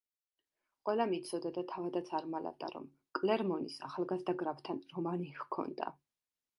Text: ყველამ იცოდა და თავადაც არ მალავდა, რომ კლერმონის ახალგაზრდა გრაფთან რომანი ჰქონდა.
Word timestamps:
ყველამ 0.87 1.13
იცოდა 1.17 1.51
და 1.57 1.63
თავადაც 1.73 2.09
არ 2.21 2.27
მალავდა, 2.35 2.71
რომ 2.79 2.89
კლერმონის 3.21 3.79
ახალგაზრდა 3.91 4.39
გრაფთან 4.45 4.85
რომანი 4.99 5.35
ჰქონდა. 5.41 5.97